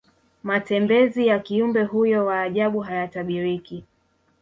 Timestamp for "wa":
2.25-2.41